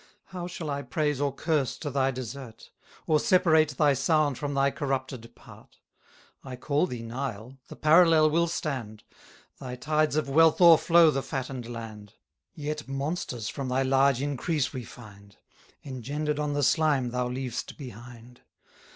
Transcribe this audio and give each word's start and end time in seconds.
How 0.33 0.47
shall 0.47 0.71
I 0.71 0.81
praise 0.81 1.21
or 1.21 1.31
curse 1.31 1.77
to 1.77 1.91
thy 1.91 2.09
desert? 2.09 2.71
Or 3.05 3.19
separate 3.19 3.77
thy 3.77 3.93
sound 3.93 4.35
from 4.35 4.55
thy 4.55 4.71
corrupted 4.71 5.35
part? 5.35 5.77
170 6.41 6.51
I 6.51 6.55
call 6.55 6.87
thee 6.87 7.03
Nile; 7.03 7.59
the 7.67 7.75
parallel 7.75 8.31
will 8.31 8.47
stand; 8.47 9.03
Thy 9.59 9.75
tides 9.75 10.15
of 10.15 10.27
wealth 10.27 10.59
o'erflow 10.59 11.11
the 11.11 11.21
fatten'd 11.21 11.69
land; 11.69 12.15
Yet 12.55 12.87
monsters 12.87 13.47
from 13.47 13.69
thy 13.69 13.83
large 13.83 14.23
increase 14.23 14.73
we 14.73 14.85
find, 14.85 15.37
Engender'd 15.83 16.39
on 16.39 16.53
the 16.53 16.63
slime 16.63 17.11
thou 17.11 17.27
leav'st 17.27 17.77
behind. 17.77 18.41